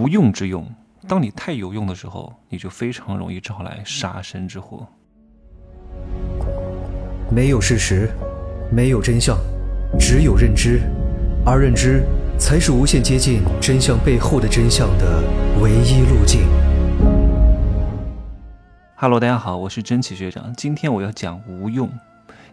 [0.00, 0.66] 无用之用。
[1.06, 4.88] 当你太有用的时候，你就非常容易招来杀身之祸。
[7.30, 8.08] 没有事实，
[8.72, 9.36] 没有真相，
[9.98, 10.80] 只有认知，
[11.44, 12.02] 而认知
[12.38, 15.22] 才是无限接近真相背后的真相的
[15.60, 16.48] 唯一路径。
[18.96, 20.50] Hello，大家好，我是真奇学长。
[20.54, 21.90] 今天我要讲无用。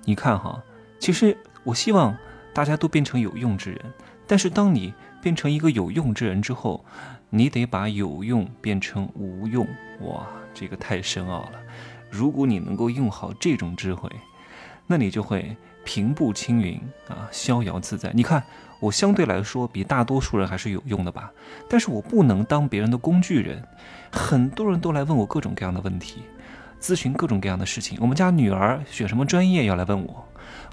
[0.03, 0.61] 你看哈，
[0.99, 2.13] 其实我希望
[2.53, 3.79] 大家都变成有用之人，
[4.27, 6.83] 但是当你变成一个有用之人之后，
[7.29, 9.67] 你得把有用变成无用，
[10.01, 11.53] 哇，这个太深奥了。
[12.09, 14.09] 如果你能够用好这种智慧，
[14.85, 18.11] 那你就会平步青云啊，逍遥自在。
[18.13, 18.41] 你看，
[18.79, 21.31] 我相对来说比大多数人还是有用的吧？
[21.69, 23.61] 但是我不能当别人的工具人。
[24.09, 26.21] 很多人都来问我各种各样的问题，
[26.79, 27.97] 咨询各种各样的事情。
[28.01, 30.23] 我们家女儿选什么专业要来问我。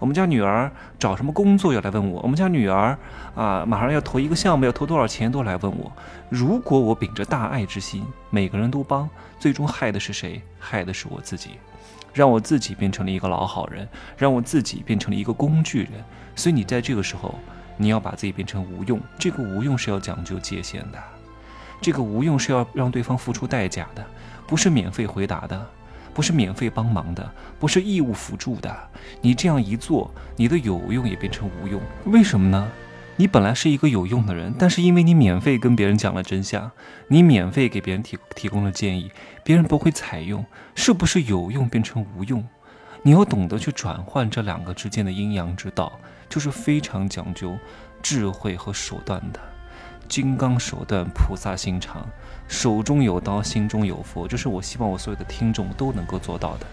[0.00, 2.96] 我们家女儿找什么工作要来问我，我们家女儿
[3.34, 5.90] 啊马上要投一个项目要投多少钱都来问我。
[6.28, 9.08] 如果我秉着大爱之心，每个人都帮，
[9.38, 10.42] 最终害的是谁？
[10.58, 11.50] 害的是我自己，
[12.12, 15.92] 让我自己变成了一个老好人，让我自己变成了一个工具人。
[16.34, 17.34] 所以你在这个时候，
[17.76, 19.00] 你要把自己变成无用。
[19.18, 20.98] 这个无用是要讲究界限的，
[21.80, 24.04] 这个无用是要让对方付出代价的，
[24.46, 25.66] 不是免费回答的。
[26.14, 28.74] 不是免费帮忙的，不是义务辅助的。
[29.20, 31.80] 你这样一做，你的有用也变成无用。
[32.06, 32.70] 为什么呢？
[33.16, 36.70] 你本来是一个有用的人，但是因为你免费跟别人讲了真相，
[37.08, 39.10] 你免费给别人提提供了建议，
[39.44, 42.44] 别人不会采用，是不是有用变成无用？
[43.02, 45.92] 你要懂得去转换这两个之间的阴阳之道，
[46.28, 47.56] 就是非常讲究
[48.02, 49.38] 智慧和手段的。
[50.08, 52.06] 金刚手段，菩萨心肠，
[52.48, 56.66] 手中有刀，心中有佛，这是我希望我所有的听众都能够做到的。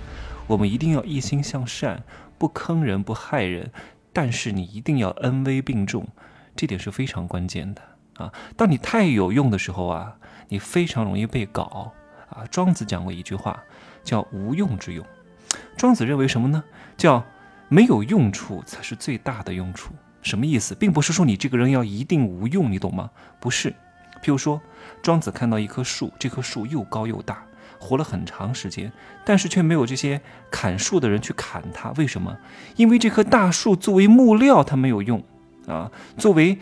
[0.47, 2.03] 我们一定要一心向善，
[2.37, 3.71] 不坑人，不害人，
[4.11, 6.07] 但是你一定要恩威并重，
[6.55, 7.81] 这点是非常关键的
[8.17, 8.33] 啊！
[8.57, 10.17] 当你太有用的时候啊，
[10.49, 11.93] 你非常容易被搞
[12.29, 12.45] 啊。
[12.49, 13.63] 庄子讲过一句话，
[14.03, 15.05] 叫“无用之用”。
[15.77, 16.63] 庄子认为什么呢？
[16.97, 17.23] 叫
[17.69, 19.93] 没有用处才是最大的用处。
[20.21, 20.75] 什么意思？
[20.75, 23.09] 并不是说你这个人要一定无用，你懂吗？
[23.39, 23.73] 不是。
[24.21, 24.61] 譬如说，
[25.01, 27.43] 庄子看到一棵树，这棵树又高又大，
[27.79, 28.91] 活了很长时间，
[29.25, 30.21] 但是却没有这些
[30.51, 31.89] 砍树的人去砍它。
[31.93, 32.37] 为什么？
[32.75, 35.23] 因为这棵大树作为木料它没有用
[35.65, 36.59] 啊，作为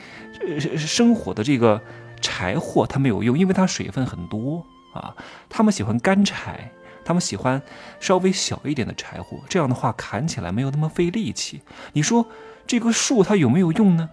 [0.48, 1.82] 呃生火的这个
[2.22, 5.14] 柴火它没有用，因为它水分很多啊。
[5.50, 6.72] 他们喜欢干柴，
[7.04, 7.62] 他们喜欢
[8.00, 11.62] 稍微小一点的柴火，这样的话砍起来没有那么费力气。
[11.92, 12.26] 你说？
[12.70, 14.08] 这棵树它有没有用呢？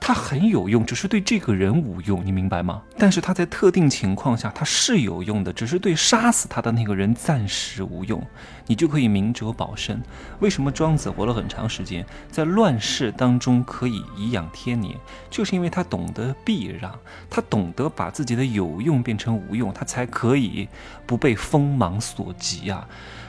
[0.00, 2.82] 它很有用，只是对这个人无用，你明白吗？
[2.98, 8.20] 但是它在特定情况下它是有用的，只是对杀死他的那个人暂时无用，
[8.66, 10.02] 你就可以明哲保身。
[10.40, 14.98] 为什么庄子活了很长时间，在乱世当中可以颐养天年，
[15.30, 16.92] 就是因为他懂得避让，
[17.30, 20.68] 他懂得把自己的有用变成无用，他才可以
[21.06, 22.84] 不被锋芒所及啊！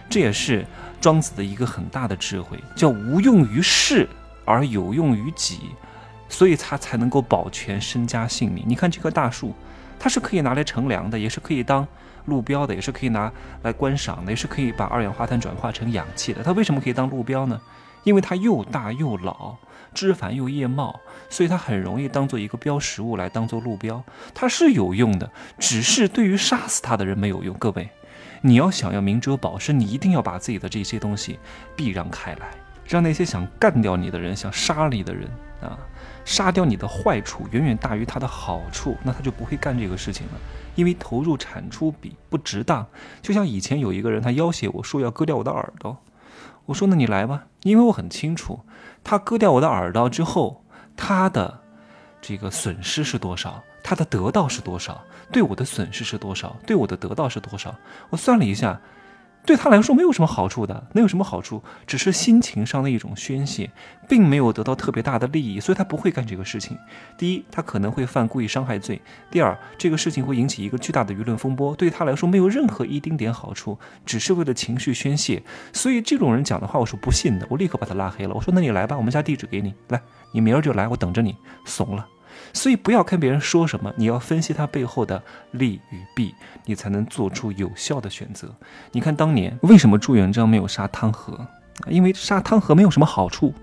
[0.09, 0.65] 这也是
[0.99, 4.09] 庄子的一个很大的智慧，叫无用于世。
[4.51, 5.71] 而有用于己，
[6.27, 8.63] 所以他才能够保全身家性命。
[8.67, 9.53] 你看这棵大树，
[9.97, 11.87] 它是可以拿来乘凉的，也是可以当
[12.25, 13.31] 路标的，也是可以拿
[13.63, 16.43] 来观赏的，也是可以把二氧化碳转化成氧气的。
[16.43, 17.59] 它为什么可以当路标呢？
[18.03, 19.55] 因为它又大又老，
[19.93, 24.03] 枝繁又叶茂，所以它很容易当做一个标识物来当做路标。
[24.33, 27.55] 它是有用的，只是对于杀死它的人没有用。
[27.57, 27.89] 各位，
[28.41, 31.39] 你要想要明哲保身，你一定要把自己的这些东西
[31.75, 32.60] 避让开来。
[32.91, 35.29] 让那些想干掉你的人、想杀你的人
[35.61, 35.79] 啊，
[36.25, 40.33] 杀掉你的坏处远远大于他的好处，那他就不会干这个事情了。
[40.75, 42.85] 因为投入产出比不值当。
[43.21, 45.97] 就像以前有一个人，他要挟我说要割掉我的耳朵，
[46.65, 48.59] 我说那你来吧，因为我很清楚，
[49.05, 50.61] 他割掉我的耳朵之后，
[50.97, 51.61] 他的
[52.21, 55.01] 这个损失是多少，他的得到是多少，
[55.31, 57.73] 对我的损失是多少，对我的得到是多少，
[58.09, 58.81] 我算了一下。
[59.45, 61.63] 对他来说没有什么好处的，能有什么好处？
[61.87, 63.69] 只是心情上的一种宣泄，
[64.07, 66.77] 并没有得到特别大的利益，所以他不会干这个事情。
[67.17, 68.97] 第一，他可能会犯故意伤害罪；
[69.31, 75.41] 第二，这个事情会引起一个巨大的舆论风波，对他来说没有任何一丁点好处，只是为了情绪宣泄。
[75.73, 78.33] 所以这种人讲的话，我是不信的，我立刻把他拉黑了。
[78.35, 79.99] 我说：“那你来吧，我们家地址给你，来，
[80.31, 81.35] 你明儿就来，我等着你。”
[81.65, 82.07] 怂了。
[82.53, 86.33] 所以不要看别人说什么，你要分析他背后的利与弊，
[86.65, 88.53] 你才能做出有效的选择。
[88.91, 91.47] 你看当年为什么朱元璋没有杀汤和？
[91.87, 93.55] 因为杀汤和没有什么好处。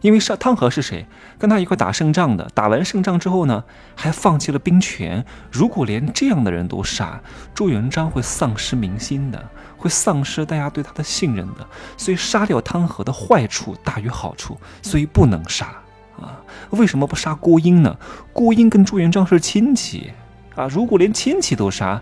[0.00, 1.04] 因为杀汤和是谁？
[1.36, 2.48] 跟他一块打胜仗的。
[2.54, 3.64] 打完胜仗之后呢，
[3.94, 5.22] 还放弃了兵权。
[5.50, 7.20] 如果连这样的人都杀，
[7.54, 11.66] 朱元璋会丧失民心的，会丧失大家对他的信任的。
[11.98, 15.74] 所以杀掉汤和的坏处大于好处，所以不能杀。
[16.20, 16.40] 啊，
[16.70, 17.96] 为什么不杀郭英呢？
[18.32, 20.10] 郭英跟朱元璋是亲戚，
[20.54, 20.66] 啊！
[20.68, 22.00] 如果连亲戚都杀，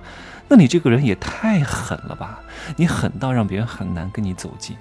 [0.48, 2.40] 那你这个人也太狠了吧！
[2.76, 4.76] 你狠到让别人很难跟你走近。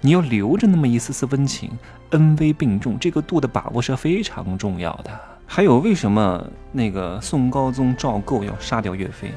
[0.00, 1.70] 你要留着那么一丝丝温情，
[2.10, 5.10] 恩威并重，这个度的把握是非常重要的。
[5.46, 9.32] 还有，为什么那个宋高宗赵构要杀掉岳飞？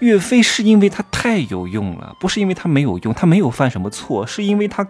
[0.00, 4.86] 岳飞是因为他太有用了，不是因为他没有用，他没有犯什么错，是因为他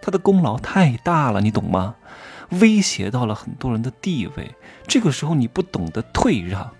[0.00, 1.96] 他的功劳太大了，你懂吗？
[2.50, 4.54] 威胁到了很多人的地位，
[4.86, 6.70] 这个时候你不懂得退让，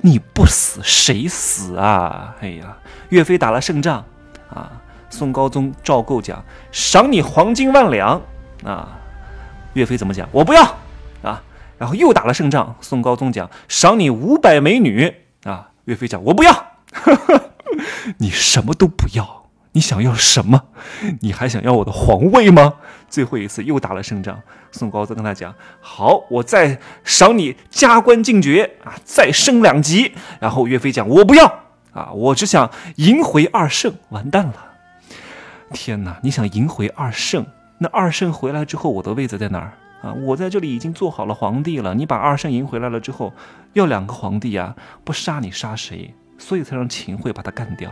[0.00, 2.34] 你不死谁死啊？
[2.40, 2.78] 哎呀，
[3.10, 4.04] 岳飞打了胜仗
[4.50, 4.82] 啊！
[5.10, 8.20] 宋高宗赵构讲赏你黄金万两
[8.62, 8.98] 啊，
[9.72, 10.28] 岳飞怎么讲？
[10.32, 10.62] 我不要
[11.22, 11.42] 啊！
[11.78, 16.72] 然后又打了胜仗，宋高宗讲赏你五百美女啊，岳飞讲我不要，
[18.18, 19.37] 你什么都不要，
[19.72, 20.64] 你想要什么？
[21.20, 22.74] 你还想要我的皇位吗？
[23.08, 30.12] 最后一次又打了胜仗，宋高宗跟他讲好，我再赏你加官进爵啊，再升两级。
[30.40, 31.46] 然后岳飞讲我不要
[31.92, 34.54] 啊，我只想赢回二圣，完蛋了。
[35.72, 36.18] 天哪！
[36.22, 37.46] 你想赢回二圣？
[37.78, 39.72] 那二圣回来之后，我的位子在哪儿
[40.02, 40.12] 啊？
[40.24, 41.94] 我在这里已经做好了皇帝了。
[41.94, 43.32] 你把二圣赢回来了之后，
[43.74, 44.74] 要两个皇帝啊？
[45.04, 46.14] 不杀你杀谁？
[46.38, 47.90] 所以才让秦桧把他干掉。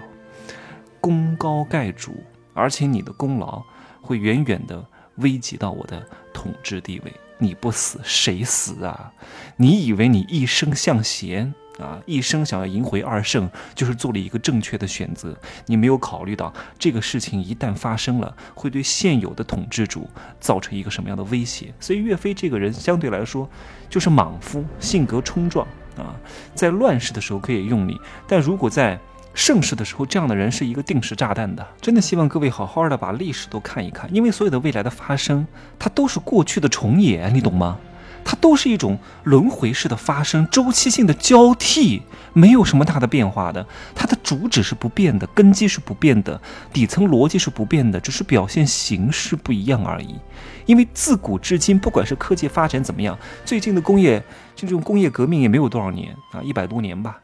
[1.07, 2.17] 功高盖主，
[2.53, 3.63] 而且你的功劳
[4.03, 4.85] 会远远的
[5.19, 6.05] 危及到我的
[6.35, 7.13] 统治地位。
[7.39, 9.13] 你不死谁死啊？
[9.57, 11.55] 你以为你一生向贤？
[11.79, 15.39] 啊，一生想要赢回二圣，就是做了一个正确的选择。
[15.67, 20.11] 你没有考虑到这个事情一旦发生了，会对现有的统治主
[20.41, 21.73] 造成一个什么样的威胁。
[21.79, 23.49] 所以岳飞这个人相对来说
[23.89, 25.65] 就是莽夫，性格冲撞
[25.97, 26.19] 啊，
[26.53, 28.99] 在乱世的时候可以用你，但如果在
[29.37, 31.65] 盛世的时候，这样的人是一个定时炸弹的。
[31.79, 35.47] 真的希望各位好好的把历史都看一看，因为所有的未来的发生，
[35.79, 37.77] 它都是过去的重演，你懂吗？
[38.25, 42.03] 它都是一种轮回式的发生，周期性的交替，
[42.33, 43.65] 没有什么大的变化的。
[43.95, 46.41] 它的主旨是不变的，根基是不变的，
[46.73, 50.17] 底层逻辑是不变的，只是表现形式不一样而已。
[50.65, 54.19] 因为自古至今，不管是科技发展怎么样，最近的工业
[54.57, 57.21] 就这种工业革命也没有多少年啊，一百多年吧。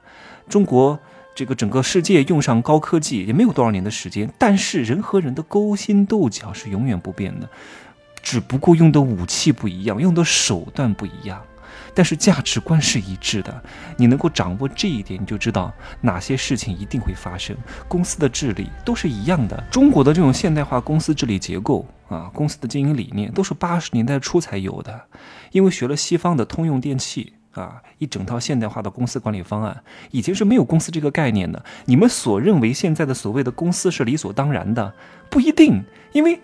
[0.48, 0.98] 中国
[1.34, 7.48] 这个整个世界用上高科技也没有多少年的时间，但是人和人的勾心斗角是永远不变的。
[8.22, 11.42] 只不过用的武器不一样，用的手段不一样，
[11.92, 13.62] 但是价值观是一致的。
[13.96, 17.56] 你能够掌握这一点，你就知道哪些事情一定会发生。
[17.88, 19.60] 公司的治理都是一样的。
[19.70, 25.00] 中国的这种现代化公司治理结构啊，公司的经营理念都是八十年代初才有的。
[25.50, 31.64] 因为学了西方的通用电器啊，一整套现代化的公司管理方案，以前是没有公司这个概念的。
[31.86, 34.92] 你们所认为现在的所谓的公司是理所当然的，
[35.30, 35.82] 不一定，
[36.12, 36.40] 因为。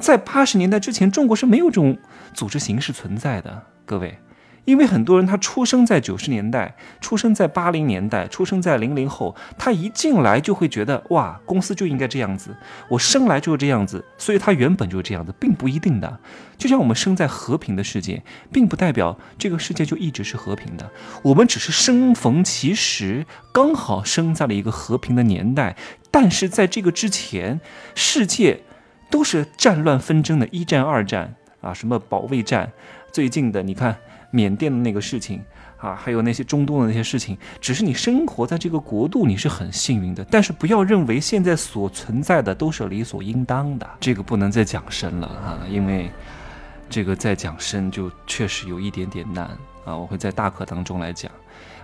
[0.00, 1.98] 在八十年代之前，中国是没有这种
[2.32, 4.18] 组织形式存在的，各位，
[4.64, 12.56] 因为很多人他出生在九十年代，出生在八零年代，出生在零零后，他一进来就会觉得哇，公司就应该这样子，
[12.88, 16.18] 我生来就是这样子，所以他原本就是这样子，并不一定的。
[16.56, 18.22] 就像我们生在和平的世界，
[18.52, 20.90] 并不代表这个世界就一直是和平的，
[21.22, 25.76] 我们只是生逢其时，刚好生在了一个和平的年代，
[26.10, 27.60] 但是在这个之前，
[27.94, 28.62] 世界。
[29.10, 32.72] 都是战乱纷争的一战、二战啊，什么保卫战，
[33.12, 33.98] 最近的你看
[34.32, 35.40] 缅甸的那个事情
[35.76, 40.24] 啊，还有那些中东的那些事情，只是你生活在这个国度，你是很幸运的。
[40.28, 46.10] 但是不要认为现在所存在的都是理所应当的，这个不能再讲深了啊，因为
[46.90, 49.44] 这个再讲深就确实有一点点难
[49.84, 51.30] 啊，我会在大课当中来讲。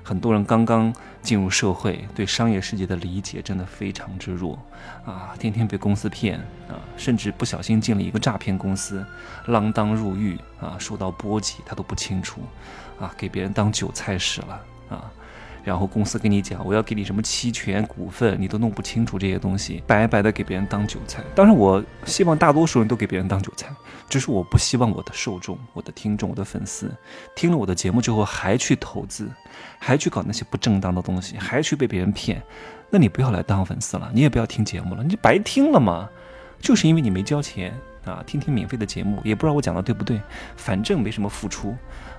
[0.08, 4.58] 很多人刚刚进入社会，对商业世界的理解真的非常之弱
[5.04, 5.34] 啊！
[5.38, 9.04] 天天被公司骗啊，甚至不小心进了一个诈骗公司，
[9.46, 12.40] 锒铛入狱啊，受到波及他都不清楚
[12.98, 15.12] 啊，给别人当韭菜使了啊！
[15.68, 21.22] 然后公司跟你讲，我要给你什么期权、股份，你都弄不清楚这些东西，白白的给别人当韭菜。
[21.34, 23.68] 当然，我希望大多数人都给别人当韭菜，
[24.08, 26.90] 只是我不希望我的受众、我的听众、我的粉丝
[27.36, 29.30] 听了我的节目之后还去投资，
[29.78, 32.42] 还去搞那些不正当的东西，还去被别人骗。
[32.88, 36.08] 那你不要来当粉丝了，你也不要听节目了，你就白听了嘛。
[36.58, 40.18] 就是因为你没交钱啊，听听免费的节目，也不知道我讲的对不对，
[40.56, 41.76] 反正没什么付出。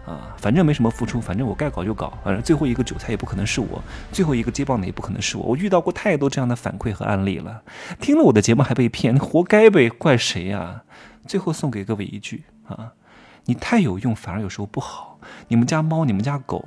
[0.10, 3.80] 啊，反正没什么付出，反正我该搞就搞，反正最后一个韭菜也不可能是我，
[4.12, 5.44] 最后一个接棒的也不可能是我。
[5.44, 7.62] 我遇到过太多这样的反馈和案例了，
[8.00, 10.82] 听了我的节目还被骗，活该呗，怪谁呀？
[11.28, 12.94] 最后送给各位一句啊，
[13.46, 15.20] 你太有用反而有时候不好。
[15.48, 16.66] 你们家猫，你们家狗，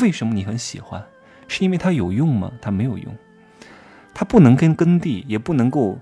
[0.00, 1.02] 为什么你很喜欢？
[1.48, 2.52] 是因为它有用吗？
[2.60, 3.14] 它没有用，
[4.12, 5.98] 它不能跟耕地，也不能够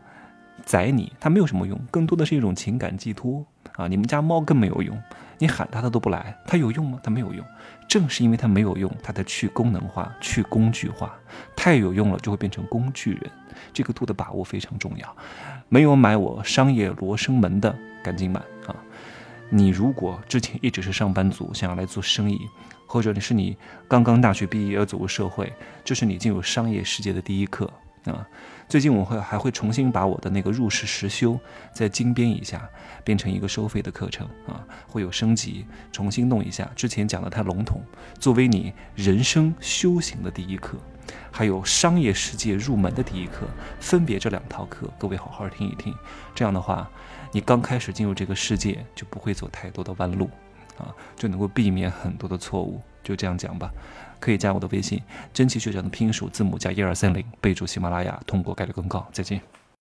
[0.64, 3.44] 宰你，它没有什么用，更多的是一种情感寄托
[3.80, 3.88] 啊。
[3.88, 4.96] 你们家猫更没有用。
[5.38, 7.00] 你喊它它都不来，它有用吗？
[7.02, 7.44] 它没有用。
[7.88, 11.18] 正是因为它没有用，它才去功能化、去工具化。
[11.56, 13.30] 太有用了，就会变成工具人。
[13.72, 15.16] 这个度的把握非常重要。
[15.68, 18.76] 没有买我商业罗生门的，赶紧买啊！
[19.48, 22.38] 你如果之前一直是上班族，想要来做生意，
[22.86, 23.56] 或者你是你
[23.88, 25.52] 刚刚大学毕业要走入社会，
[25.84, 27.68] 这是你进入商业世界的第一课
[28.04, 28.26] 啊！
[28.68, 31.38] 最近我会还会重新把我的那个入世实修
[31.72, 32.68] 再精编一下，
[33.04, 36.70] 变成一个收费的课程啊，会有升级，重新弄一下。
[36.74, 37.82] 之前讲的太笼统，
[38.18, 40.78] 作为你人生修行的第一课，
[41.30, 43.46] 还有商业世界入门的第一课，
[43.80, 45.94] 分别这两套课，各位好好听一听。
[46.34, 46.88] 这样的话，
[47.32, 50.30] 你刚开始进入这个世界就不会走太多的弯路，
[50.78, 52.80] 啊，就能够避免很多的错误。
[53.02, 53.72] 就这样讲吧。
[54.20, 59.04] 可以加我的微信，真奇学长的拼音数字母加一二三零，备注喜马拉雅，通过概率更高。
[59.12, 59.40] 再见。